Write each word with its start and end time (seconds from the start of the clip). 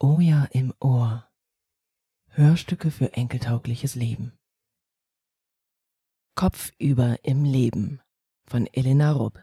Oh 0.00 0.20
ja 0.20 0.44
im 0.52 0.72
Ohr. 0.78 1.28
Hörstücke 2.28 2.92
für 2.92 3.14
enkeltaugliches 3.14 3.96
Leben. 3.96 4.38
Kopfüber 6.36 7.24
im 7.24 7.44
Leben 7.44 8.00
von 8.46 8.68
Elena 8.68 9.10
Rupp. 9.10 9.42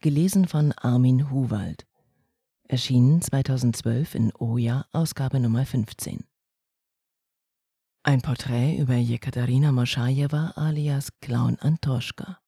Gelesen 0.00 0.46
von 0.46 0.72
Armin 0.72 1.30
Huwald. 1.30 1.86
Erschienen 2.64 3.22
2012 3.22 4.14
in 4.14 4.32
Oja, 4.34 4.84
Ausgabe 4.92 5.40
Nummer 5.40 5.64
15. 5.64 6.26
Ein 8.02 8.20
Porträt 8.20 8.76
über 8.76 8.96
Jekaterina 8.96 9.72
Moschajewa 9.72 10.52
alias 10.54 11.18
Clown 11.22 11.58
Antoschka. 11.60 12.38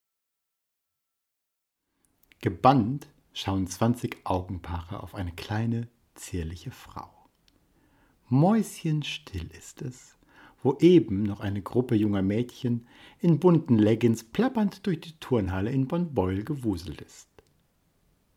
Gebannt 2.40 3.08
schauen 3.32 3.66
20 3.66 4.26
Augenpaare 4.26 5.02
auf 5.02 5.14
eine 5.14 5.32
kleine, 5.32 5.88
zierliche 6.14 6.70
Frau. 6.70 7.10
Mäuschenstill 8.28 9.48
ist 9.58 9.82
es, 9.82 10.16
wo 10.62 10.76
eben 10.80 11.22
noch 11.22 11.40
eine 11.40 11.62
Gruppe 11.62 11.94
junger 11.94 12.22
Mädchen 12.22 12.86
in 13.20 13.38
bunten 13.38 13.78
Leggings 13.78 14.24
plappernd 14.24 14.86
durch 14.86 15.00
die 15.00 15.18
Turnhalle 15.20 15.70
in 15.70 15.86
Bonn-Beul 15.86 16.42
gewuselt 16.42 17.02
ist. 17.02 17.28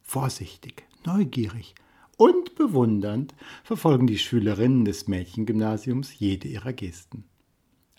Vorsichtig, 0.01 0.85
neugierig 1.05 1.73
und 2.17 2.55
bewundernd 2.55 3.33
verfolgen 3.63 4.07
die 4.07 4.17
Schülerinnen 4.17 4.85
des 4.85 5.07
Mädchengymnasiums 5.07 6.19
jede 6.19 6.47
ihrer 6.47 6.73
Gesten. 6.73 7.23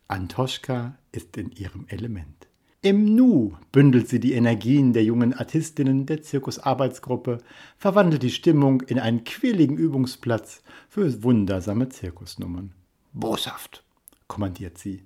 Antoschka 0.09 0.99
ist 1.13 1.37
in 1.37 1.53
ihrem 1.53 1.87
Element. 1.89 2.48
Im 2.81 3.17
Nu 3.17 3.57
bündelt 3.73 4.09
sie 4.09 4.21
die 4.21 4.35
Energien 4.35 4.93
der 4.93 5.03
jungen 5.03 5.35
Artistinnen 5.35 6.07
der 6.07 6.23
Zirkusarbeitsgruppe, 6.23 7.39
verwandelt 7.77 8.23
die 8.23 8.31
Stimmung 8.31 8.83
in 8.83 9.01
einen 9.01 9.25
quirligen 9.25 9.77
Übungsplatz 9.77 10.63
für 10.89 11.25
wundersame 11.25 11.89
Zirkusnummern. 11.89 12.73
Boshaft, 13.13 13.83
kommandiert 14.29 14.79
sie. 14.79 15.03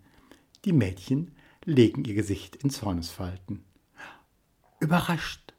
Die 0.67 0.75
Mädchen 0.75 1.31
legen 1.65 2.05
ihr 2.05 2.13
Gesicht 2.13 2.57
in 2.57 2.69
Zornesfalten. 2.69 3.65
Überrascht. 4.79 5.55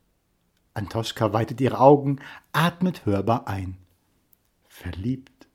Antoschka 0.75 1.33
weitet 1.33 1.61
ihre 1.61 1.79
Augen, 1.79 2.19
atmet 2.51 3.07
hörbar 3.07 3.47
ein. 3.47 3.77
Verliebt. 4.67 5.47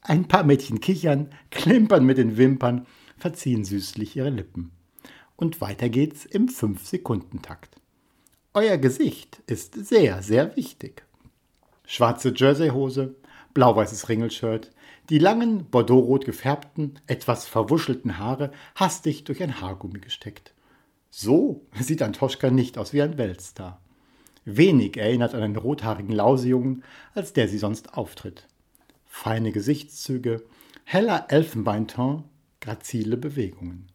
Ein 0.00 0.26
paar 0.26 0.42
Mädchen 0.42 0.80
kichern, 0.80 1.30
klimpern 1.52 2.04
mit 2.04 2.18
den 2.18 2.36
Wimpern, 2.36 2.88
verziehen 3.18 3.64
süßlich 3.64 4.16
ihre 4.16 4.30
Lippen 4.30 4.72
und 5.42 5.60
weiter 5.60 5.88
geht's 5.88 6.24
im 6.24 6.46
5-Sekunden-Takt. 6.46 7.76
Euer 8.54 8.78
Gesicht 8.78 9.42
ist 9.46 9.74
sehr, 9.74 10.22
sehr 10.22 10.56
wichtig. 10.56 11.04
Schwarze 11.84 12.32
Jerseyhose, 12.34 13.16
blau-weißes 13.52 14.08
Ringelshirt, 14.08 14.70
die 15.10 15.18
langen, 15.18 15.64
bordeauxrot 15.64 16.24
gefärbten, 16.24 17.00
etwas 17.08 17.46
verwuschelten 17.46 18.18
Haare 18.18 18.52
hastig 18.76 19.24
durch 19.24 19.42
ein 19.42 19.60
Haargummi 19.60 19.98
gesteckt. 19.98 20.54
So 21.10 21.66
sieht 21.80 22.02
Antoschka 22.02 22.50
nicht 22.50 22.78
aus 22.78 22.92
wie 22.92 23.02
ein 23.02 23.18
Weltstar. 23.18 23.80
Wenig 24.44 24.96
erinnert 24.96 25.34
an 25.34 25.42
einen 25.42 25.56
rothaarigen 25.56 26.14
Lausejungen, 26.14 26.84
als 27.14 27.32
der 27.32 27.48
sie 27.48 27.58
sonst 27.58 27.94
auftritt. 27.94 28.46
Feine 29.06 29.50
Gesichtszüge, 29.50 30.44
heller 30.84 31.26
Elfenbeinton, 31.30 32.24
grazile 32.60 33.16
Bewegungen. 33.16 33.91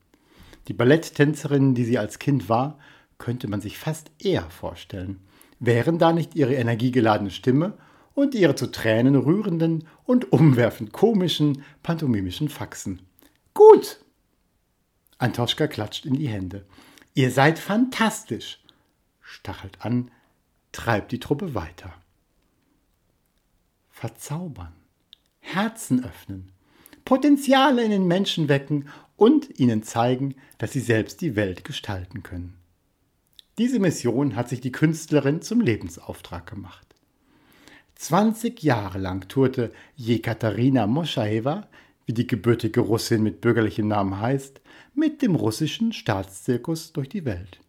Die 0.68 0.73
Balletttänzerin, 0.73 1.76
die 1.76 1.86
sie 1.86 1.98
als 1.98 2.20
Kind 2.20 2.50
war, 2.50 2.78
könnte 3.18 3.48
man 3.48 3.62
sich 3.62 3.78
fast 3.78 4.12
eher 4.20 4.50
vorstellen. 4.50 5.22
Wären 5.60 5.98
da 5.98 6.14
nicht 6.14 6.36
ihre 6.36 6.56
energiegeladene 6.56 7.32
Stimme 7.32 7.78
und 8.14 8.36
ihre 8.36 8.56
zu 8.56 8.72
Tränen 8.72 9.16
rührenden 9.16 9.88
und 10.04 10.32
umwerfend 10.32 10.92
komischen, 10.92 11.64
pantomimischen 11.83 12.50
Faxen. 12.50 13.02
Gut! 13.54 14.00
Antoschka 15.17 15.67
klatscht 15.67 16.05
in 16.05 16.14
die 16.14 16.28
Hände. 16.28 16.66
Ihr 17.14 17.32
seid 17.32 17.58
fantastisch! 17.58 18.60
Stachelt 19.22 19.84
an, 19.84 20.11
treibt 20.72 21.11
die 21.11 21.20
Truppe 21.20 21.55
weiter. 21.55 21.94
Verzaubern, 23.89 24.73
Herzen 25.39 26.05
öffnen, 26.05 26.52
Potenziale 27.04 27.84
in 27.84 27.92
den 27.92 28.05
Menschen 28.05 28.48
wecken 28.49 28.89
und 29.17 29.60
ihnen 29.60 29.83
zeigen, 29.83 30.36
dass 30.58 30.72
sie 30.72 30.80
selbst 30.80 31.20
die 31.22 31.36
Welt 31.36 31.66
gestalten 31.66 32.23
können. 32.23 32.54
Diese 33.58 33.80
Mission 33.80 34.36
hat 34.36 34.50
sich 34.50 34.61
die 34.61 34.72
Künstlerin 34.72 35.42
zum 35.42 35.60
Lebensauftrag 35.60 36.48
gemacht. 36.48 36.88
20 37.95 38.61
Jahre 38.61 39.00
lang 39.00 39.28
tourte 39.28 39.72
Jekaterina 39.95 40.86
Moschaeva, 40.86 41.67
wie 42.05 42.14
die 42.14 42.28
gebürtige 42.28 42.80
Russin 42.80 43.23
mit 43.23 43.42
bürgerlichem 43.42 43.88
Namen 43.88 44.22
heißt, 44.22 44.61
mit 44.94 45.23
dem 45.23 45.36
russischen 45.36 45.92
Staatszirkus 45.92 46.94
durch 46.94 47.10
die 47.10 47.26
Welt. 47.26 47.60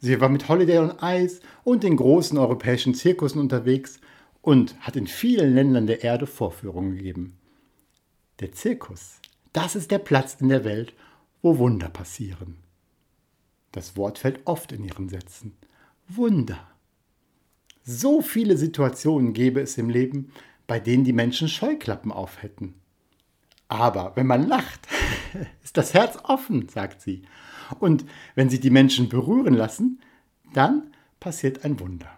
Sie 0.00 0.20
war 0.20 0.28
mit 0.28 0.48
Holiday 0.48 0.78
on 0.78 0.94
Ice 1.00 1.40
und 1.62 1.84
den 1.84 1.96
großen 1.96 2.36
europäischen 2.36 2.94
Zirkussen 2.94 3.40
unterwegs 3.40 4.00
und 4.42 4.74
hat 4.80 4.96
in 4.96 5.06
vielen 5.06 5.54
Ländern 5.54 5.86
der 5.86 6.02
Erde 6.02 6.26
Vorführungen 6.26 6.96
gegeben. 6.96 7.38
Der 8.40 8.52
Zirkus 8.52 9.19
das 9.52 9.74
ist 9.76 9.90
der 9.90 9.98
Platz 9.98 10.36
in 10.40 10.48
der 10.48 10.64
Welt, 10.64 10.94
wo 11.42 11.58
Wunder 11.58 11.88
passieren. 11.88 12.56
Das 13.72 13.96
Wort 13.96 14.18
fällt 14.18 14.46
oft 14.46 14.72
in 14.72 14.84
ihren 14.84 15.08
Sätzen. 15.08 15.56
Wunder. 16.08 16.68
So 17.82 18.20
viele 18.20 18.56
Situationen 18.56 19.32
gäbe 19.32 19.60
es 19.60 19.78
im 19.78 19.88
Leben, 19.88 20.32
bei 20.66 20.80
denen 20.80 21.04
die 21.04 21.12
Menschen 21.12 21.48
Scheuklappen 21.48 22.12
auf 22.12 22.42
hätten. 22.42 22.74
Aber 23.68 24.12
wenn 24.16 24.26
man 24.26 24.46
lacht, 24.46 24.86
ist 25.64 25.76
das 25.76 25.94
Herz 25.94 26.18
offen, 26.24 26.68
sagt 26.68 27.00
sie. 27.00 27.22
Und 27.78 28.04
wenn 28.34 28.50
sich 28.50 28.60
die 28.60 28.70
Menschen 28.70 29.08
berühren 29.08 29.54
lassen, 29.54 30.00
dann 30.52 30.92
passiert 31.20 31.64
ein 31.64 31.78
Wunder. 31.78 32.10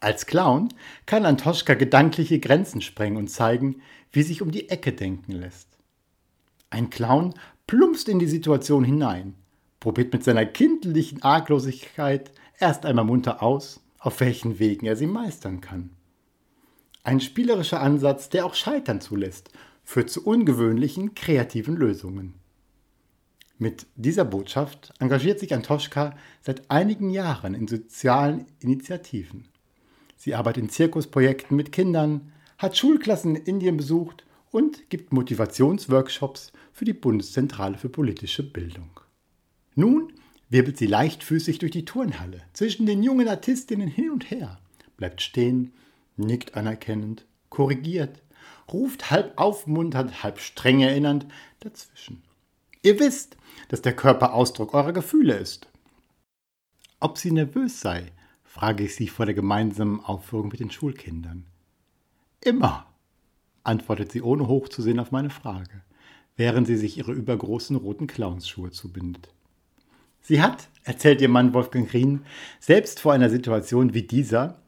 Als 0.00 0.26
Clown 0.26 0.68
kann 1.06 1.24
Antoschka 1.24 1.74
gedankliche 1.74 2.40
Grenzen 2.40 2.80
sprengen 2.80 3.16
und 3.16 3.28
zeigen, 3.28 3.80
wie 4.10 4.22
sich 4.22 4.42
um 4.42 4.50
die 4.50 4.68
Ecke 4.68 4.92
denken 4.92 5.32
lässt. 5.32 5.71
Ein 6.72 6.88
Clown 6.88 7.34
plumpst 7.66 8.08
in 8.08 8.18
die 8.18 8.26
Situation 8.26 8.82
hinein, 8.82 9.34
probiert 9.78 10.14
mit 10.14 10.24
seiner 10.24 10.46
kindlichen 10.46 11.22
Arglosigkeit 11.22 12.32
erst 12.58 12.86
einmal 12.86 13.04
munter 13.04 13.42
aus, 13.42 13.84
auf 13.98 14.20
welchen 14.20 14.58
Wegen 14.58 14.86
er 14.86 14.96
sie 14.96 15.06
meistern 15.06 15.60
kann. 15.60 15.90
Ein 17.04 17.20
spielerischer 17.20 17.82
Ansatz, 17.82 18.30
der 18.30 18.46
auch 18.46 18.54
Scheitern 18.54 19.02
zulässt, 19.02 19.50
führt 19.84 20.08
zu 20.08 20.24
ungewöhnlichen, 20.24 21.14
kreativen 21.14 21.76
Lösungen. 21.76 22.36
Mit 23.58 23.84
dieser 23.96 24.24
Botschaft 24.24 24.94
engagiert 24.98 25.40
sich 25.40 25.52
Antoschka 25.52 26.16
seit 26.40 26.70
einigen 26.70 27.10
Jahren 27.10 27.52
in 27.52 27.68
sozialen 27.68 28.46
Initiativen. 28.60 29.44
Sie 30.16 30.34
arbeitet 30.34 30.62
in 30.62 30.70
Zirkusprojekten 30.70 31.54
mit 31.54 31.70
Kindern, 31.70 32.32
hat 32.56 32.78
Schulklassen 32.78 33.36
in 33.36 33.44
Indien 33.44 33.76
besucht 33.76 34.24
und 34.52 34.88
gibt 34.90 35.12
Motivationsworkshops 35.12 36.52
für 36.72 36.84
die 36.84 36.92
Bundeszentrale 36.92 37.78
für 37.78 37.88
politische 37.88 38.42
Bildung. 38.42 38.90
Nun 39.74 40.12
wirbelt 40.48 40.78
sie 40.78 40.86
leichtfüßig 40.86 41.58
durch 41.58 41.72
die 41.72 41.84
Turnhalle 41.84 42.42
zwischen 42.52 42.86
den 42.86 43.02
jungen 43.02 43.28
Artistinnen 43.28 43.88
hin 43.88 44.10
und 44.10 44.30
her, 44.30 44.58
bleibt 44.96 45.22
stehen, 45.22 45.72
nickt 46.16 46.56
anerkennend, 46.56 47.24
korrigiert, 47.48 48.22
ruft 48.72 49.10
halb 49.10 49.38
aufmunternd, 49.38 50.22
halb 50.22 50.40
streng 50.40 50.80
erinnernd 50.80 51.26
dazwischen. 51.60 52.22
Ihr 52.82 52.98
wisst, 52.98 53.36
dass 53.68 53.82
der 53.82 53.94
Körper 53.94 54.34
Ausdruck 54.34 54.74
eurer 54.74 54.92
Gefühle 54.92 55.36
ist. 55.36 55.68
Ob 57.00 57.18
sie 57.18 57.30
nervös 57.30 57.80
sei, 57.80 58.12
frage 58.44 58.84
ich 58.84 58.94
sie 58.94 59.08
vor 59.08 59.26
der 59.26 59.34
gemeinsamen 59.34 60.00
Aufführung 60.00 60.48
mit 60.48 60.60
den 60.60 60.70
Schulkindern. 60.70 61.46
Immer, 62.40 62.86
antwortet 63.64 64.12
sie 64.12 64.22
ohne 64.22 64.48
hochzusehen 64.48 64.98
auf 64.98 65.12
meine 65.12 65.30
Frage, 65.30 65.82
während 66.42 66.66
sie 66.66 66.76
sich 66.76 66.98
ihre 66.98 67.12
übergroßen 67.12 67.76
roten 67.76 68.08
Clownsschuhe 68.08 68.72
zubindet. 68.72 69.28
Sie 70.22 70.42
hat, 70.42 70.66
erzählt 70.82 71.20
ihr 71.20 71.28
Mann 71.28 71.54
Wolfgang 71.54 71.92
Rien, 71.92 72.24
selbst 72.58 72.98
vor 72.98 73.12
einer 73.12 73.30
Situation 73.30 73.94
wie 73.94 74.02
dieser, 74.02 74.60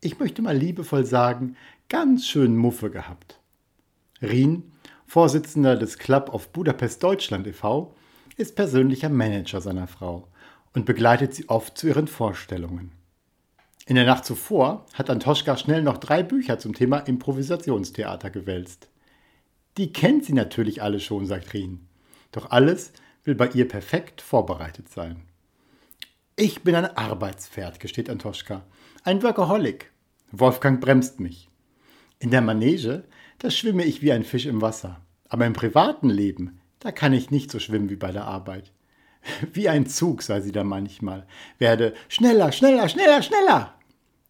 ich 0.00 0.18
möchte 0.18 0.40
mal 0.40 0.56
liebevoll 0.56 1.04
sagen, 1.04 1.54
ganz 1.90 2.26
schön 2.26 2.56
Muffe 2.56 2.88
gehabt. 2.88 3.40
Rien, 4.22 4.72
Vorsitzender 5.06 5.76
des 5.76 5.98
Club 5.98 6.32
of 6.32 6.48
Budapest 6.48 7.02
Deutschland 7.02 7.46
e.V., 7.46 7.94
ist 8.38 8.56
persönlicher 8.56 9.10
Manager 9.10 9.60
seiner 9.60 9.86
Frau 9.86 10.28
und 10.72 10.86
begleitet 10.86 11.34
sie 11.34 11.50
oft 11.50 11.76
zu 11.76 11.88
ihren 11.88 12.06
Vorstellungen. 12.06 12.92
In 13.84 13.96
der 13.96 14.06
Nacht 14.06 14.24
zuvor 14.24 14.86
hat 14.94 15.10
Antoschka 15.10 15.58
schnell 15.58 15.82
noch 15.82 15.98
drei 15.98 16.22
Bücher 16.22 16.58
zum 16.58 16.72
Thema 16.72 17.00
Improvisationstheater 17.00 18.30
gewälzt. 18.30 18.88
Die 19.78 19.92
kennt 19.92 20.24
sie 20.24 20.32
natürlich 20.32 20.82
alle 20.82 20.98
schon, 20.98 21.24
sagt 21.24 21.54
Rien. 21.54 21.86
Doch 22.32 22.50
alles 22.50 22.92
will 23.22 23.36
bei 23.36 23.48
ihr 23.48 23.68
perfekt 23.68 24.20
vorbereitet 24.20 24.88
sein. 24.88 25.22
Ich 26.34 26.62
bin 26.62 26.74
ein 26.74 26.96
Arbeitspferd, 26.96 27.78
gesteht 27.78 28.10
Antoschka. 28.10 28.64
Ein 29.04 29.22
Workaholic. 29.22 29.92
Wolfgang 30.32 30.80
bremst 30.80 31.20
mich. 31.20 31.48
In 32.18 32.32
der 32.32 32.40
Manege, 32.40 33.04
da 33.38 33.50
schwimme 33.50 33.84
ich 33.84 34.02
wie 34.02 34.10
ein 34.10 34.24
Fisch 34.24 34.46
im 34.46 34.60
Wasser. 34.60 35.00
Aber 35.28 35.46
im 35.46 35.52
privaten 35.52 36.10
Leben, 36.10 36.60
da 36.80 36.90
kann 36.90 37.12
ich 37.12 37.30
nicht 37.30 37.50
so 37.50 37.60
schwimmen 37.60 37.88
wie 37.88 37.96
bei 37.96 38.10
der 38.10 38.24
Arbeit. 38.24 38.72
Wie 39.52 39.68
ein 39.68 39.86
Zug, 39.86 40.22
sei 40.22 40.40
sie 40.40 40.52
da 40.52 40.62
manchmal, 40.62 41.26
werde 41.58 41.92
schneller, 42.08 42.52
schneller, 42.52 42.88
schneller, 42.88 43.20
schneller. 43.20 43.74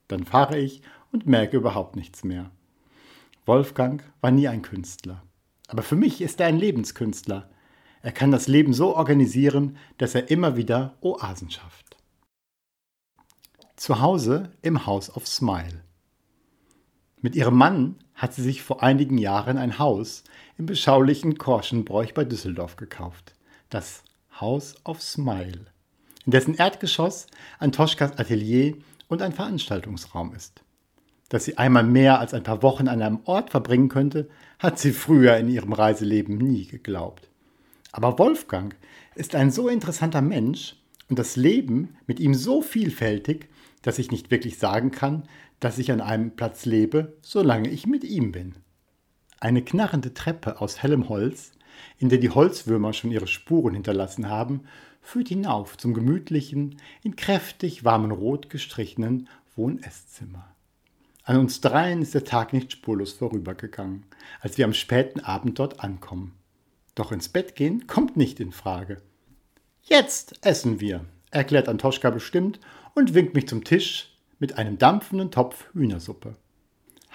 Dann 0.09 0.25
fahre 0.25 0.59
ich 0.59 0.81
und 1.12 1.27
merke 1.27 1.59
überhaupt 1.59 1.95
nichts 1.95 2.25
mehr. 2.25 2.50
Wolfgang 3.45 4.03
war 4.23 4.31
nie 4.31 4.49
ein 4.49 4.62
Künstler. 4.62 5.23
Aber 5.69 5.82
für 5.82 5.97
mich 5.97 6.20
ist 6.20 6.41
er 6.41 6.49
ein 6.49 6.59
Lebenskünstler. 6.59 7.49
Er 8.03 8.12
kann 8.12 8.32
das 8.32 8.49
Leben 8.49 8.73
so 8.73 8.97
organisieren, 8.97 9.76
dass 9.99 10.15
er 10.15 10.31
immer 10.31 10.56
wieder 10.56 10.97
Oasen 11.00 11.50
schafft. 11.50 11.97
Zu 13.76 14.00
Hause 14.00 14.50
im 14.62 14.87
House 14.87 15.15
of 15.15 15.29
Smile. 15.29 15.85
Mit 17.20 17.37
ihrem 17.37 17.56
Mann 17.56 17.97
hat 18.15 18.35
sie 18.35 18.43
sich 18.43 18.62
vor 18.62 18.82
einigen 18.82 19.19
Jahren 19.19 19.59
ein 19.59 19.79
Haus 19.79 20.25
im 20.56 20.67
beschaulichen 20.67 21.38
Korschenbräuch 21.38 22.14
bei 22.14 22.25
Düsseldorf 22.25 22.76
gekauft. 22.76 23.35
Das 23.71 24.03
House 24.41 24.75
of 24.85 25.03
Smile, 25.03 25.67
in 26.25 26.32
dessen 26.32 26.55
Erdgeschoss 26.55 27.26
Antoschkas 27.59 28.19
Atelier 28.19 28.76
und 29.09 29.23
ein 29.23 29.32
Veranstaltungsraum 29.32 30.35
ist. 30.35 30.62
Dass 31.29 31.44
sie 31.44 31.59
einmal 31.59 31.85
mehr 31.85 32.21
als 32.21 32.35
ein 32.35 32.43
paar 32.43 32.62
Wochen 32.62 32.88
an 32.88 33.03
einem 33.03 33.21
Ort 33.25 33.50
verbringen 33.50 33.88
könnte, 33.88 34.29
hat 34.58 34.78
sie 34.78 34.93
früher 34.93 35.37
in 35.37 35.49
ihrem 35.49 35.72
Reiseleben 35.72 36.37
nie 36.37 36.66
geglaubt. 36.66 37.28
Aber 37.93 38.19
Wolfgang 38.19 38.75
ist 39.14 39.34
ein 39.34 39.50
so 39.50 39.69
interessanter 39.69 40.22
Mensch 40.22 40.76
und 41.08 41.19
das 41.19 41.37
Leben 41.37 41.96
mit 42.06 42.20
ihm 42.20 42.34
so 42.34 42.60
vielfältig, 42.60 43.49
dass 43.82 43.99
ich 43.99 44.10
nicht 44.10 44.31
wirklich 44.31 44.58
sagen 44.58 44.90
kann, 44.90 45.25
dass 45.60 45.78
ich 45.78 45.90
an 45.90 46.00
einem 46.00 46.32
Platz 46.32 46.64
lebe, 46.66 47.16
solange 47.22 47.70
ich 47.70 47.87
mit 47.87 48.05
ihm 48.05 48.32
bin. 48.32 48.55
Eine 49.40 49.62
knarrende 49.62 50.14
Treppe 50.14 50.61
aus 50.61 50.82
hellem 50.82 51.08
Holz, 51.08 51.52
in 51.99 52.08
der 52.08 52.19
die 52.19 52.31
Holzwürmer 52.31 52.93
schon 52.93 53.12
ihre 53.12 53.28
Spuren 53.28 53.75
hinterlassen 53.75 54.28
haben, 54.28 54.64
führt 55.00 55.28
hinauf 55.28 55.78
zum 55.78 55.94
gemütlichen, 55.94 56.81
in 57.02 57.16
kräftig 57.16 57.84
warmen 57.84 58.11
Rot 58.11 58.50
gestrichenen 58.50 59.28
Wohn-Esszimmer. 59.56 60.48
An 61.28 61.36
uns 61.36 61.60
dreien 61.60 62.00
ist 62.00 62.14
der 62.14 62.25
Tag 62.25 62.54
nicht 62.54 62.72
spurlos 62.72 63.12
vorübergegangen, 63.12 64.06
als 64.40 64.56
wir 64.56 64.64
am 64.64 64.72
späten 64.72 65.20
Abend 65.20 65.58
dort 65.58 65.80
ankommen. 65.80 66.32
Doch 66.94 67.12
ins 67.12 67.28
Bett 67.28 67.54
gehen 67.54 67.86
kommt 67.86 68.16
nicht 68.16 68.40
in 68.40 68.50
Frage. 68.50 69.02
Jetzt 69.82 70.38
essen 70.40 70.80
wir, 70.80 71.04
erklärt 71.30 71.69
Antoschka 71.69 72.08
bestimmt 72.08 72.60
und 72.94 73.12
winkt 73.12 73.34
mich 73.34 73.46
zum 73.46 73.62
Tisch 73.62 74.16
mit 74.38 74.56
einem 74.56 74.78
dampfenden 74.78 75.30
Topf 75.30 75.66
Hühnersuppe. 75.75 76.34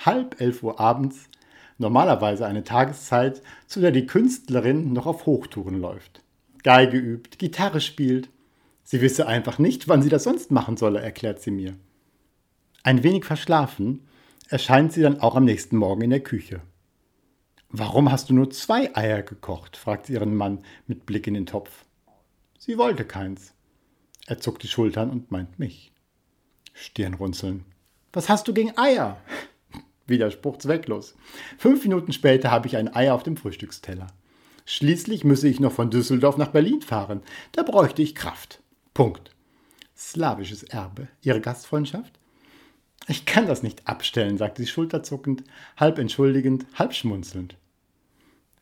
Halb 0.05 0.39
elf 0.39 0.61
Uhr 0.61 0.79
abends, 0.79 1.27
normalerweise 1.79 2.45
eine 2.45 2.63
Tageszeit, 2.63 3.41
zu 3.65 3.81
der 3.81 3.89
die 3.89 4.05
Künstlerin 4.05 4.93
noch 4.93 5.07
auf 5.07 5.25
Hochtouren 5.25 5.81
läuft. 5.81 6.21
Geige 6.61 6.99
übt, 6.99 7.39
Gitarre 7.39 7.81
spielt. 7.81 8.29
Sie 8.83 9.01
wisse 9.01 9.25
einfach 9.25 9.57
nicht, 9.57 9.87
wann 9.87 10.03
sie 10.03 10.09
das 10.09 10.25
sonst 10.25 10.51
machen 10.51 10.77
solle, 10.77 11.01
erklärt 11.01 11.41
sie 11.41 11.49
mir. 11.49 11.73
Ein 12.83 13.01
wenig 13.03 13.23
verschlafen 13.23 14.07
erscheint 14.49 14.91
sie 14.91 15.01
dann 15.01 15.21
auch 15.21 15.35
am 15.35 15.45
nächsten 15.45 15.77
Morgen 15.77 16.01
in 16.01 16.09
der 16.09 16.19
Küche. 16.19 16.61
Warum 17.69 18.11
hast 18.11 18.29
du 18.29 18.33
nur 18.33 18.51
zwei 18.51 18.95
Eier 18.95 19.23
gekocht? 19.23 19.77
fragt 19.77 20.05
sie 20.05 20.13
ihren 20.13 20.35
Mann 20.35 20.63
mit 20.85 21.05
Blick 21.05 21.25
in 21.25 21.33
den 21.33 21.45
Topf. 21.45 21.85
Sie 22.59 22.77
wollte 22.77 23.05
keins. 23.05 23.53
Er 24.27 24.39
zuckt 24.39 24.63
die 24.63 24.67
Schultern 24.67 25.09
und 25.09 25.31
meint 25.31 25.59
mich. 25.59 25.93
Stirnrunzeln. 26.73 27.65
Was 28.11 28.27
hast 28.27 28.47
du 28.47 28.53
gegen 28.53 28.77
Eier? 28.77 29.17
Widerspruch 30.07 30.57
zwecklos. 30.57 31.15
Fünf 31.57 31.83
Minuten 31.83 32.11
später 32.11 32.51
habe 32.51 32.67
ich 32.67 32.75
ein 32.75 32.93
Ei 32.93 33.11
auf 33.11 33.23
dem 33.23 33.37
Frühstücksteller. 33.37 34.07
Schließlich 34.65 35.23
müsse 35.23 35.47
ich 35.47 35.59
noch 35.59 35.71
von 35.71 35.89
Düsseldorf 35.89 36.37
nach 36.37 36.49
Berlin 36.49 36.81
fahren. 36.81 37.21
Da 37.53 37.63
bräuchte 37.63 38.01
ich 38.01 38.13
Kraft. 38.13 38.61
Punkt. 38.93 39.31
Slawisches 39.95 40.63
Erbe. 40.63 41.07
Ihre 41.21 41.41
Gastfreundschaft? 41.41 42.19
Ich 43.07 43.25
kann 43.25 43.47
das 43.47 43.63
nicht 43.63 43.87
abstellen, 43.87 44.37
sagte 44.37 44.61
sie 44.61 44.67
schulterzuckend, 44.67 45.43
halb 45.77 45.99
entschuldigend, 45.99 46.65
halb 46.75 46.93
schmunzelnd. 46.93 47.57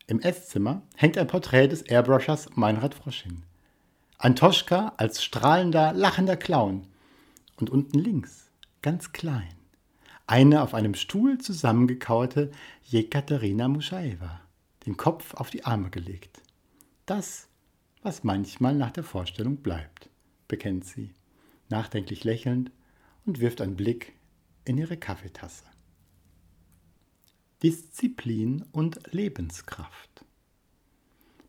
Im 0.07 0.19
Esszimmer 0.19 0.81
hängt 0.95 1.17
ein 1.17 1.27
Porträt 1.27 1.67
des 1.67 1.83
Airbrushers 1.83 2.55
Meinrad 2.55 2.95
Froschin. 2.95 3.43
Antoschka 4.17 4.93
als 4.97 5.23
strahlender, 5.23 5.93
lachender 5.93 6.37
Clown. 6.37 6.87
Und 7.57 7.69
unten 7.69 7.99
links, 7.99 8.49
ganz 8.81 9.11
klein, 9.11 9.53
eine 10.25 10.63
auf 10.63 10.73
einem 10.73 10.95
Stuhl 10.95 11.37
zusammengekauerte 11.37 12.51
Jekaterina 12.83 13.67
Muschaeva 13.67 14.41
den 14.85 14.97
Kopf 14.97 15.33
auf 15.35 15.49
die 15.49 15.65
Arme 15.65 15.89
gelegt. 15.89 16.41
Das, 17.05 17.47
was 18.01 18.23
manchmal 18.23 18.75
nach 18.75 18.91
der 18.91 19.03
Vorstellung 19.03 19.57
bleibt, 19.57 20.09
bekennt 20.47 20.85
sie, 20.85 21.13
nachdenklich 21.69 22.23
lächelnd 22.23 22.71
und 23.25 23.39
wirft 23.39 23.61
einen 23.61 23.75
Blick 23.75 24.13
in 24.65 24.77
ihre 24.77 24.97
Kaffeetasse. 24.97 25.65
Disziplin 27.63 28.65
und 28.71 28.99
Lebenskraft. 29.11 30.25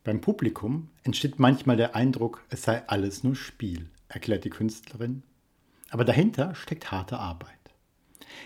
Beim 0.05 0.20
Publikum 0.20 0.88
entsteht 1.05 1.38
manchmal 1.38 1.76
der 1.76 1.94
Eindruck, 1.94 2.44
es 2.50 2.62
sei 2.62 2.87
alles 2.88 3.23
nur 3.25 3.37
Spiel, 3.37 3.88
erklärt 4.09 4.44
die 4.44 4.50
Künstlerin. 4.50 5.23
Aber 5.91 6.05
dahinter 6.05 6.55
steckt 6.55 6.91
harte 6.91 7.19
Arbeit. 7.19 7.50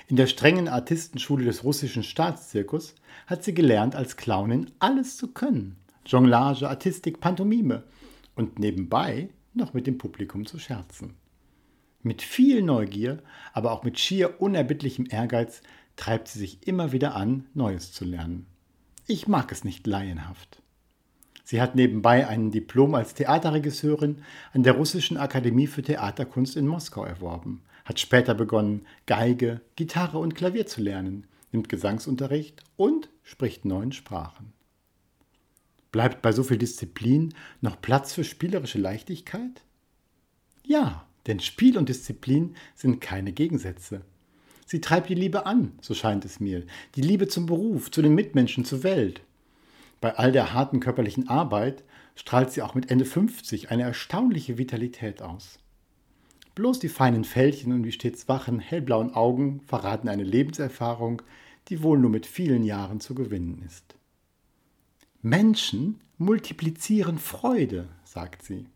In 0.09 0.17
der 0.17 0.27
strengen 0.27 0.69
Artistenschule 0.69 1.45
des 1.45 1.65
russischen 1.65 2.03
Staatszirkus 2.03 2.95
hat 3.27 3.43
sie 3.43 3.55
gelernt, 3.55 3.95
als 3.95 4.17
Clownin 4.17 4.71
alles 4.79 5.17
zu 5.17 5.33
können. 5.33 5.77
Jonglage, 6.05 6.69
Artistik, 6.69 7.21
Pantomime 7.21 7.85
und 8.35 8.59
nebenbei 8.59 9.31
noch 9.55 9.75
mit 9.75 9.87
dem 9.87 9.99
Publikum 9.99 10.47
zu 10.47 10.59
scherzen. 10.59 11.15
Mit 12.07 12.23
viel 12.23 12.63
Neugier, 12.63 13.21
aber 13.53 13.73
auch 13.73 13.83
mit 13.83 13.99
schier 13.99 14.41
unerbittlichem 14.41 15.07
Ehrgeiz 15.11 15.61
treibt 15.97 16.29
sie 16.29 16.39
sich 16.39 16.69
immer 16.69 16.93
wieder 16.93 17.17
an, 17.17 17.47
Neues 17.53 17.91
zu 17.91 18.05
lernen. 18.05 18.47
Ich 19.09 19.27
mag 19.27 19.51
es 19.51 19.65
nicht 19.65 19.89
laienhaft. 19.89 20.63
Sie 21.43 21.61
hat 21.61 21.75
nebenbei 21.75 22.29
ein 22.29 22.53
Diplom 22.53 22.95
als 22.95 23.15
Theaterregisseurin 23.15 24.23
an 24.53 24.63
der 24.63 24.75
Russischen 24.75 25.17
Akademie 25.17 25.67
für 25.67 25.83
Theaterkunst 25.83 26.57
in 26.57 26.69
Moskau 26.69 27.05
erworben 27.05 27.63
hat 27.87 28.01
später 28.01 28.35
begonnen, 28.35 28.85
Geige, 29.07 29.61
Gitarre 29.77 30.19
und 30.19 30.35
Klavier 30.35 30.67
zu 30.67 30.83
lernen, 30.83 31.27
nimmt 31.53 31.69
Gesangsunterricht 31.69 32.63
und 32.77 33.09
spricht 33.23 33.65
neun 33.65 33.93
Sprachen. 33.93 34.53
Bleibt 35.93 36.21
bei 36.21 36.33
so 36.33 36.43
viel 36.43 36.59
Disziplin 36.59 37.33
noch 37.61 37.81
Platz 37.81 38.13
für 38.13 38.25
spielerische 38.25 38.79
Leichtigkeit? 38.79 39.63
Ja, 40.65 41.07
denn 41.27 41.41
Spiel 41.41 41.77
und 41.79 41.89
Disziplin 41.89 42.55
sind 42.75 43.01
keine 43.01 43.33
Gegensätze. 43.33 44.03
Sie 44.67 44.81
treibt 44.81 45.09
die 45.09 45.15
Liebe 45.15 45.47
an, 45.47 45.73
so 45.81 45.95
scheint 45.95 46.25
es 46.25 46.41
mir, 46.41 46.65
die 46.97 47.03
Liebe 47.03 47.29
zum 47.29 47.47
Beruf, 47.47 47.91
zu 47.91 48.03
den 48.03 48.15
Mitmenschen, 48.15 48.65
zur 48.65 48.83
Welt. 48.83 49.23
Bei 50.01 50.17
all 50.17 50.33
der 50.33 50.53
harten 50.53 50.81
körperlichen 50.81 51.29
Arbeit 51.29 51.85
strahlt 52.17 52.51
sie 52.51 52.63
auch 52.63 52.75
mit 52.75 52.91
Ende 52.91 53.05
50 53.05 53.71
eine 53.71 53.85
erstaunliche 53.85 54.59
Vitalität 54.59 55.23
aus. 55.23 55.59
Bloß 56.57 56.79
die 56.81 56.89
feinen 56.89 57.25
Fältchen 57.25 57.73
und 57.73 57.83
die 57.83 57.93
stets 57.93 58.29
wachen, 58.29 58.59
hellblauen 58.59 59.15
Augen 59.15 59.61
verraten 59.67 60.09
eine 60.09 60.25
Lebenserfahrung, 60.25 61.23
die 61.69 61.83
wohl 61.83 61.99
nur 61.99 62.11
mit 62.11 62.27
vielen 62.27 62.65
Jahren 62.65 63.01
zu 63.01 63.15
gewinnen 63.15 63.63
ist. 63.65 63.95
Menschen 65.23 66.01
multiplizieren 66.19 67.19
Freude, 67.19 67.89
sagt 68.05 68.43
sie. 68.43 68.67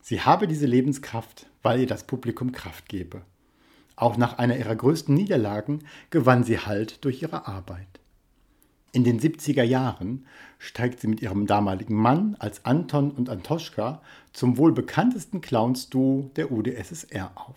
Sie 0.00 0.20
habe 0.20 0.46
diese 0.46 0.66
Lebenskraft, 0.66 1.48
weil 1.62 1.80
ihr 1.80 1.86
das 1.86 2.04
Publikum 2.04 2.52
Kraft 2.52 2.88
gebe. 2.88 3.22
Auch 3.96 4.16
nach 4.16 4.38
einer 4.38 4.56
ihrer 4.56 4.74
größten 4.74 5.14
Niederlagen 5.14 5.84
gewann 6.10 6.44
sie 6.44 6.58
Halt 6.58 7.04
durch 7.04 7.22
ihre 7.22 7.46
Arbeit. 7.46 8.00
In 8.94 9.04
den 9.04 9.20
70er 9.20 9.62
Jahren 9.62 10.26
steigt 10.58 11.00
sie 11.00 11.08
mit 11.08 11.22
ihrem 11.22 11.46
damaligen 11.46 11.94
Mann 11.94 12.36
als 12.38 12.64
Anton 12.66 13.10
und 13.10 13.30
Antoschka 13.30 14.02
zum 14.32 14.58
wohl 14.58 14.72
bekanntesten 14.72 15.40
Clowns-Duo 15.40 16.30
der 16.36 16.52
UdSSR 16.52 17.32
auf. 17.34 17.56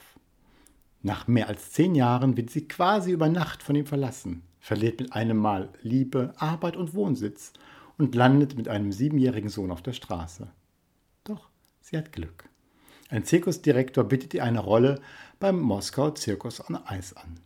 Nach 1.04 1.28
mehr 1.28 1.50
als 1.50 1.72
zehn 1.72 1.94
Jahren 1.94 2.38
wird 2.38 2.50
sie 2.50 2.68
quasi 2.68 3.12
über 3.12 3.28
Nacht 3.28 3.64
von 3.64 3.76
ihm 3.76 3.86
verlassen, 3.86 4.44
verliert 4.60 5.02
mit 5.02 5.14
einem 5.14 5.38
Mal 5.38 5.70
Liebe, 5.82 6.34
Arbeit 6.38 6.78
und 6.78 6.94
Wohnsitz 6.94 7.52
und 7.98 8.16
landet 8.16 8.56
mit 8.56 8.70
einem 8.70 8.92
siebenjährigen 8.92 9.50
Sohn 9.50 9.72
auf 9.72 9.82
der 9.82 9.94
Straße. 9.94 10.48
Doch 11.26 11.50
sie 11.82 11.98
hat 11.98 12.14
Glück. 12.14 12.46
Ein 13.10 13.24
Zirkusdirektor 13.24 14.04
bittet 14.04 14.34
ihr 14.34 14.44
eine 14.44 14.60
Rolle 14.60 15.00
beim 15.40 15.60
Moskau 15.60 16.12
Zirkus 16.12 16.60
on 16.68 16.80
Ice 16.92 17.16
an. 17.16 17.40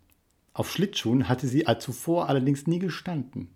Auf 0.54 0.72
Schlittschuhen 0.72 1.28
hatte 1.28 1.48
sie 1.48 1.66
zuvor 1.80 2.30
allerdings 2.30 2.68
nie 2.68 2.80
gestanden. 2.80 3.50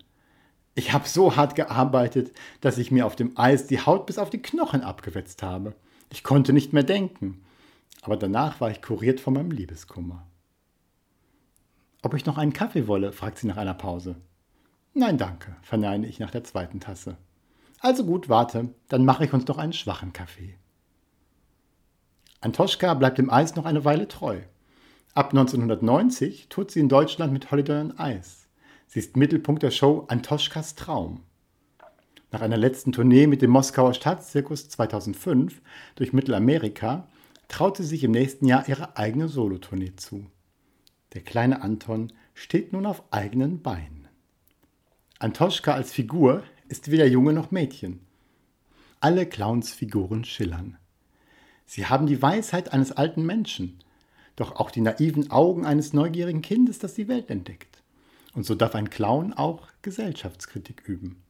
Ich 0.76 0.92
habe 0.92 1.08
so 1.08 1.36
hart 1.36 1.56
gearbeitet, 1.56 2.32
dass 2.62 2.78
ich 2.78 2.92
mir 2.92 3.06
auf 3.06 3.16
dem 3.16 3.38
Eis 3.38 3.68
die 3.68 3.80
Haut 3.80 4.06
bis 4.06 4.18
auf 4.18 4.30
die 4.30 4.42
Knochen 4.42 4.82
abgewetzt 4.82 5.44
habe. 5.44 5.76
Ich 6.10 6.24
konnte 6.24 6.52
nicht 6.52 6.74
mehr 6.74 6.84
denken. 6.84 7.44
Aber 8.02 8.18
danach 8.18 8.60
war 8.60 8.70
ich 8.70 8.82
kuriert 8.82 9.20
von 9.20 9.34
meinem 9.34 9.52
Liebeskummer. 9.52 10.28
Ob 12.02 12.16
ich 12.16 12.26
noch 12.26 12.38
einen 12.38 12.54
Kaffee 12.54 12.88
wolle, 12.88 13.14
fragt 13.14 13.38
sie 13.38 13.48
nach 13.48 13.58
einer 13.58 13.76
Pause. 13.76 14.16
Nein, 14.94 15.18
danke, 15.18 15.56
verneine 15.62 16.08
ich 16.08 16.20
nach 16.20 16.32
der 16.32 16.44
zweiten 16.44 16.80
Tasse. 16.80 17.18
Also 17.80 18.06
gut, 18.06 18.28
warte, 18.28 18.74
dann 18.90 19.06
mache 19.06 19.26
ich 19.26 19.34
uns 19.34 19.48
noch 19.48 19.58
einen 19.58 19.74
schwachen 19.74 20.12
Kaffee. 20.12 20.56
Antoschka 22.44 22.94
bleibt 22.96 23.20
dem 23.20 23.30
Eis 23.30 23.56
noch 23.56 23.64
eine 23.64 23.86
Weile 23.86 24.10
treu. 24.10 24.42
Ab 25.14 25.30
1990 25.30 26.48
tut 26.50 26.72
sie 26.72 26.82
in 26.82 26.90
Deutschland 26.90 27.32
mit 27.32 27.52
Holiday 27.52 27.80
on 27.80 27.94
Ice. 27.98 28.48
Sie 28.86 29.00
ist 29.00 29.16
Mittelpunkt 29.16 29.64
der 29.64 29.72
Show 29.72 30.04
Antoschkas 30.10 30.76
Traum. 30.76 31.24
Nach 32.32 32.42
einer 32.42 32.58
letzten 32.58 32.92
Tournee 32.92 33.28
mit 33.28 33.42
dem 33.42 33.50
Moskauer 33.50 33.94
Staatszirkus 33.94 34.68
2005 34.68 35.62
durch 35.96 36.12
Mittelamerika 36.12 37.08
traute 37.48 37.82
sie 37.82 37.90
sich 37.90 38.04
im 38.04 38.12
nächsten 38.12 38.46
Jahr 38.46 38.68
ihre 38.68 38.98
eigene 38.98 39.30
Solotournee 39.30 39.96
zu. 39.96 40.26
Der 41.14 41.22
kleine 41.22 41.62
Anton 41.62 42.12
steht 42.34 42.74
nun 42.74 42.86
auf 42.86 43.04
eigenen 43.12 43.62
Beinen. 43.62 44.10
Antoschka 45.18 45.74
als 45.74 45.94
Figur 45.94 46.44
ist 46.68 46.92
weder 46.92 47.08
Junge 47.08 47.32
noch 47.32 47.52
Mädchen. 47.52 48.02
Alle 49.00 49.28
Clownsfiguren 49.28 50.26
schillern. 50.26 50.78
Sie 51.66 51.86
haben 51.86 52.08
die 52.08 52.22
Weisheit 52.22 52.74
eines 52.74 52.92
alten 52.92 53.26
Menschen, 53.26 53.80
doch 54.36 54.56
auch 54.56 54.72
die 54.72 54.82
naiven 54.82 55.32
Augen 55.32 55.66
eines 55.66 55.94
neugierigen 55.94 56.42
Kindes, 56.42 56.80
das 56.80 56.94
die 56.94 57.08
Welt 57.08 57.30
entdeckt. 57.30 57.82
Und 58.34 58.46
so 58.46 58.56
darf 58.56 58.76
ein 58.76 58.90
Clown 58.90 59.34
auch 59.34 59.68
Gesellschaftskritik 59.82 60.84
üben. 60.88 61.22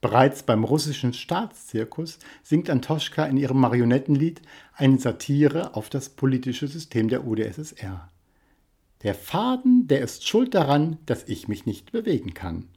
Bereits 0.00 0.44
beim 0.44 0.64
russischen 0.64 1.12
Staatszirkus 1.12 2.18
singt 2.42 2.70
Antoschka 2.70 3.26
in 3.26 3.36
ihrem 3.36 3.60
Marionettenlied 3.60 4.40
eine 4.74 4.98
Satire 4.98 5.74
auf 5.74 5.90
das 5.90 6.08
politische 6.08 6.68
System 6.68 7.08
der 7.08 7.26
UdSSR. 7.26 8.08
Der 9.02 9.14
Faden, 9.14 9.88
der 9.88 10.00
ist 10.00 10.26
schuld 10.26 10.54
daran, 10.54 10.98
dass 11.06 11.24
ich 11.28 11.48
mich 11.48 11.66
nicht 11.66 11.92
bewegen 11.92 12.32
kann. 12.32 12.68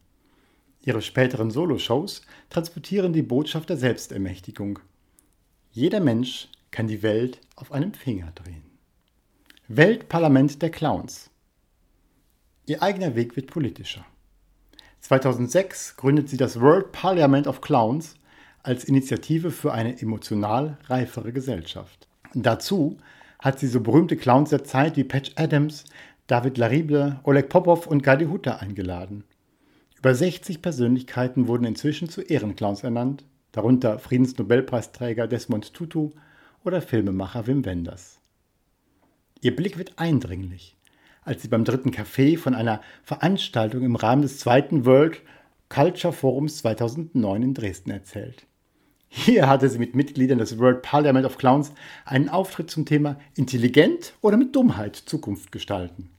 Ihre 0.81 1.01
späteren 1.01 1.49
Soloshows 1.49 2.23
transportieren 2.49 3.13
die 3.13 3.21
Botschaft 3.21 3.69
der 3.69 3.77
Selbstermächtigung. 3.77 4.79
Jeder 5.71 6.01
Mensch 6.01 6.49
kann 6.73 6.87
die 6.87 7.03
Welt 7.03 7.39
auf 7.55 7.71
einem 7.71 7.93
Finger 7.93 8.33
drehen. 8.35 8.63
Weltparlament 9.69 10.61
der 10.61 10.71
Clowns. 10.71 11.29
Ihr 12.65 12.83
eigener 12.83 13.15
Weg 13.15 13.37
wird 13.37 13.47
politischer. 13.47 14.05
2006 14.99 15.95
gründet 15.95 16.27
sie 16.29 16.37
das 16.37 16.59
World 16.59 16.91
Parliament 16.91 17.47
of 17.47 17.61
Clowns 17.61 18.15
als 18.63 18.85
Initiative 18.85 19.51
für 19.51 19.71
eine 19.71 20.01
emotional 20.01 20.77
reifere 20.85 21.31
Gesellschaft. 21.31 22.07
Dazu 22.33 22.97
hat 23.39 23.59
sie 23.59 23.67
so 23.67 23.81
berühmte 23.81 24.17
Clowns 24.17 24.49
der 24.49 24.63
Zeit 24.63 24.97
wie 24.97 25.03
Patch 25.03 25.31
Adams, 25.35 25.85
David 26.27 26.57
Larible, 26.57 27.19
Oleg 27.23 27.49
Popov 27.49 27.85
und 27.85 28.01
Gadi 28.01 28.25
Hutter 28.25 28.61
eingeladen. 28.61 29.25
Über 29.97 30.15
60 30.15 30.61
Persönlichkeiten 30.61 31.47
wurden 31.47 31.65
inzwischen 31.65 32.09
zu 32.09 32.21
Ehrenclowns 32.21 32.83
ernannt, 32.83 33.25
darunter 33.51 33.99
Friedensnobelpreisträger 33.99 35.27
Desmond 35.27 35.73
Tutu 35.73 36.11
oder 36.63 36.81
Filmemacher 36.81 37.47
Wim 37.47 37.65
Wenders. 37.65 38.19
Ihr 39.41 39.55
Blick 39.55 39.77
wird 39.77 39.93
eindringlich 39.97 40.77
als 41.25 41.41
sie 41.41 41.47
beim 41.47 41.63
dritten 41.63 41.91
Café 41.91 42.37
von 42.37 42.53
einer 42.53 42.81
Veranstaltung 43.03 43.83
im 43.83 43.95
Rahmen 43.95 44.21
des 44.21 44.39
zweiten 44.39 44.85
World 44.85 45.21
Culture 45.69 46.13
Forums 46.13 46.57
2009 46.59 47.43
in 47.43 47.53
Dresden 47.53 47.91
erzählt. 47.91 48.45
Hier 49.07 49.47
hatte 49.47 49.69
sie 49.69 49.79
mit 49.79 49.95
Mitgliedern 49.95 50.39
des 50.39 50.57
World 50.57 50.81
Parliament 50.81 51.25
of 51.25 51.37
Clowns 51.37 51.71
einen 52.05 52.29
Auftritt 52.29 52.71
zum 52.71 52.85
Thema 52.85 53.19
Intelligent 53.35 54.13
oder 54.21 54.37
mit 54.37 54.55
Dummheit 54.55 54.95
Zukunft 54.95 55.51
gestalten. 55.51 56.09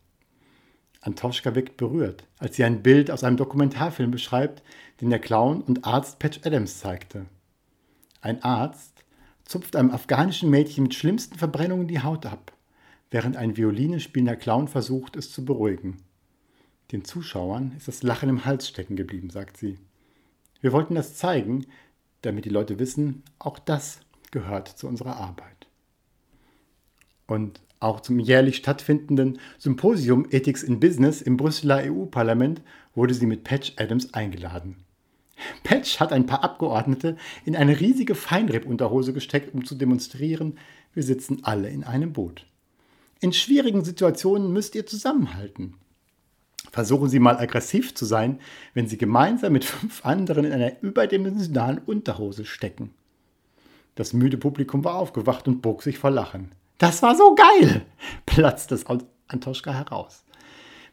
Antoschka 1.01 1.55
wirkt 1.55 1.77
berührt, 1.77 2.25
als 2.39 2.57
sie 2.57 2.65
ein 2.65 2.83
Bild 2.83 3.11
aus 3.11 3.25
einem 3.25 3.37
Dokumentarfilm 3.37 4.11
beschreibt, 4.11 4.63
den 5.01 5.11
der 5.11 5.19
Clown 5.19 5.61
und 5.61 5.85
Arzt 5.85 6.19
Patch 6.19 6.41
Adams 6.45 6.79
zeigte. 6.79 7.27
Ein 8.23 8.43
Arzt 8.43 8.94
zupft 9.45 9.77
einem 9.77 9.91
afghanischen 9.91 10.51
Mädchen 10.51 10.85
mit 10.85 10.95
schlimmsten 10.95 11.37
Verbrennungen 11.37 11.89
die 11.89 12.03
Haut 12.03 12.27
ab 12.27 12.55
während 13.15 13.37
ein 13.37 13.57
Violine 13.57 14.01
spielender 14.01 14.35
Clown 14.35 14.67
versucht, 14.67 15.15
es 15.15 15.31
zu 15.31 15.45
beruhigen. 15.45 15.99
Den 16.91 17.05
Zuschauern 17.05 17.73
ist 17.77 17.87
das 17.87 18.03
Lachen 18.03 18.29
im 18.29 18.45
Hals 18.45 18.69
stecken 18.69 18.97
geblieben, 18.97 19.31
sagt 19.31 19.57
sie. 19.57 19.79
Wir 20.61 20.73
wollten 20.73 20.97
das 20.97 21.15
zeigen, 21.15 21.65
damit 22.23 22.45
die 22.45 22.51
Leute 22.51 22.81
wissen, 22.81 23.23
auch 23.39 23.61
das 23.61 24.01
gehört 24.33 24.67
zu 24.67 24.89
unserer 24.89 25.17
Arbeit. 25.19 25.69
Und 27.29 27.61
auch 27.79 28.01
zum 28.01 28.19
jährlich 28.19 28.57
stattfindenden 28.57 29.39
Symposium 29.59 30.27
Ethics 30.31 30.65
in 30.65 30.81
Business 30.81 31.23
im 31.23 31.37
Brüsseler 31.37 31.85
EU-Parlament 31.85 32.63
wurde 32.97 33.15
sie 33.15 33.27
mit 33.27 33.45
Patch 33.45 33.75
Adams 33.77 34.13
eingeladen. 34.13 34.85
Patch 35.63 36.01
hat 36.01 36.13
ein 36.13 36.27
paar 36.27 36.45
Abgeordnete 36.45 37.17
in 37.45 37.57
eine 37.57 37.81
riesige 37.81 38.15
Feinripp-Unterhose 38.15 39.13
gesteckt, 39.13 39.55
um 39.55 39.65
zu 39.65 39.75
demonstrieren, 39.75 40.59
wir 40.93 41.03
sitzen 41.03 41.41
alle 41.43 41.69
in 41.69 41.85
einem 41.85 42.13
Boot. 42.13 42.47
In 43.21 43.33
schwierigen 43.33 43.85
Situationen 43.85 44.53
müsst 44.53 44.75
ihr 44.75 44.87
zusammenhalten. 44.87 45.75
Versuchen 46.71 47.09
Sie 47.09 47.19
mal 47.21 47.39
aggressiv 47.39 47.95
zu 47.95 48.05
sein, 48.05 48.41
wenn 48.75 48.89
Sie 48.89 48.99
gemeinsam 48.99 49.53
mit 49.53 49.65
fünf 49.65 50.05
anderen 50.05 50.45
in 50.45 50.53
einer 50.53 50.83
überdimensionalen 50.83 51.79
Unterhose 51.79 52.45
stecken. 52.45 52.91
Das 53.95 54.13
müde 54.13 54.37
Publikum 54.37 54.85
war 54.85 54.97
aufgewacht 54.97 55.47
und 55.47 55.63
bog 55.63 55.83
sich 55.83 55.99
vor 55.99 56.11
Lachen. 56.11 56.51
Das 56.79 57.03
war 57.03 57.15
so 57.15 57.35
geil! 57.35 57.87
platzt 58.27 58.73
es 58.73 58.85
Antoschka 59.29 59.73
heraus. 59.73 60.25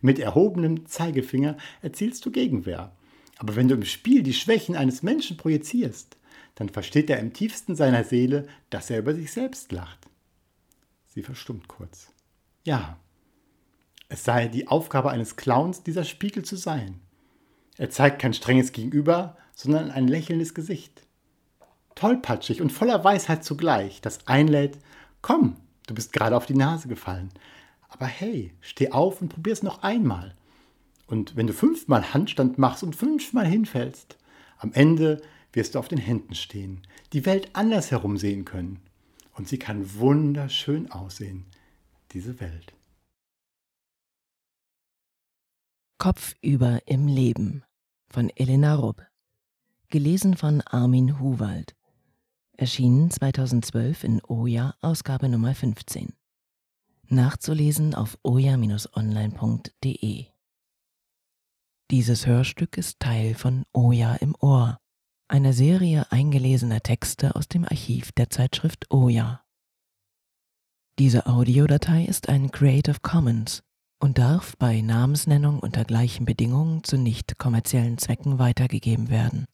Mit 0.01 0.19
erhobenem 0.19 0.85
Zeigefinger 0.85 1.57
erzielst 1.81 2.25
du 2.25 2.31
Gegenwehr. 2.31 2.91
Aber 3.41 3.55
wenn 3.55 3.67
du 3.67 3.73
im 3.73 3.85
Spiel 3.85 4.21
die 4.21 4.35
Schwächen 4.35 4.75
eines 4.75 5.01
Menschen 5.01 5.35
projizierst, 5.35 6.15
dann 6.53 6.69
versteht 6.69 7.09
er 7.09 7.17
im 7.17 7.33
tiefsten 7.33 7.75
seiner 7.75 8.03
Seele, 8.03 8.47
dass 8.69 8.91
er 8.91 8.99
über 8.99 9.15
sich 9.15 9.31
selbst 9.31 9.71
lacht. 9.71 9.97
Sie 11.07 11.23
verstummt 11.23 11.67
kurz. 11.67 12.11
Ja, 12.63 12.99
es 14.09 14.23
sei 14.23 14.47
die 14.47 14.67
Aufgabe 14.67 15.09
eines 15.09 15.37
Clowns, 15.37 15.81
dieser 15.81 16.03
Spiegel 16.03 16.45
zu 16.45 16.55
sein. 16.55 16.99
Er 17.79 17.89
zeigt 17.89 18.21
kein 18.21 18.35
strenges 18.35 18.73
Gegenüber, 18.73 19.37
sondern 19.55 19.89
ein 19.89 20.07
lächelndes 20.07 20.53
Gesicht. 20.53 21.01
Tollpatschig 21.95 22.61
und 22.61 22.71
voller 22.71 23.03
Weisheit 23.03 23.43
zugleich, 23.43 24.01
das 24.01 24.27
einlädt, 24.27 24.77
komm, 25.23 25.55
du 25.87 25.95
bist 25.95 26.13
gerade 26.13 26.37
auf 26.37 26.45
die 26.45 26.53
Nase 26.53 26.87
gefallen. 26.87 27.31
Aber 27.89 28.05
hey, 28.05 28.53
steh 28.61 28.91
auf 28.91 29.19
und 29.19 29.29
probier's 29.29 29.63
noch 29.63 29.81
einmal. 29.81 30.35
Und 31.11 31.35
wenn 31.35 31.45
du 31.45 31.53
fünfmal 31.53 32.13
Handstand 32.13 32.57
machst 32.57 32.83
und 32.83 32.95
fünfmal 32.95 33.45
hinfällst, 33.45 34.17
am 34.59 34.71
Ende 34.71 35.21
wirst 35.51 35.75
du 35.75 35.79
auf 35.79 35.89
den 35.89 35.97
Händen 35.97 36.35
stehen, 36.35 36.87
die 37.11 37.25
Welt 37.25 37.49
anders 37.51 37.91
herum 37.91 38.15
sehen 38.15 38.45
können 38.45 38.79
und 39.33 39.49
sie 39.49 39.59
kann 39.59 39.95
wunderschön 39.95 40.89
aussehen, 40.89 41.47
diese 42.13 42.39
Welt. 42.39 42.73
Kopfüber 45.97 46.79
im 46.85 47.07
Leben 47.07 47.65
von 48.07 48.29
Elena 48.29 48.75
Rupp. 48.75 49.05
Gelesen 49.89 50.37
von 50.37 50.61
Armin 50.61 51.19
Huwald. 51.19 51.75
Erschienen 52.55 53.11
2012 53.11 54.05
in 54.05 54.21
Oja, 54.23 54.75
Ausgabe 54.79 55.27
Nummer 55.27 55.53
15. 55.53 56.13
Nachzulesen 57.09 57.95
auf 57.95 58.17
oja-online.de. 58.23 58.91
Dieses 61.91 62.25
Hörstück 62.25 62.77
ist 62.77 63.01
Teil 63.01 63.35
von 63.35 63.65
Oja 63.73 64.15
im 64.15 64.33
Ohr 64.39 64.77
einer 65.27 65.51
Serie 65.51 66.09
eingelesener 66.09 66.79
Texte 66.79 67.35
aus 67.35 67.49
dem 67.49 67.65
Archiv 67.65 68.13
der 68.13 68.29
Zeitschrift 68.29 68.89
Oja. 68.91 69.43
Diese 70.99 71.25
Audiodatei 71.25 72.05
ist 72.05 72.29
ein 72.29 72.49
Creative 72.49 72.99
Commons 73.01 73.61
und 73.99 74.17
darf 74.17 74.55
bei 74.57 74.79
Namensnennung 74.79 75.59
unter 75.59 75.83
gleichen 75.83 76.25
Bedingungen 76.25 76.85
zu 76.85 76.97
nicht 76.97 77.37
kommerziellen 77.37 77.97
Zwecken 77.97 78.39
weitergegeben 78.39 79.09
werden 79.09 79.45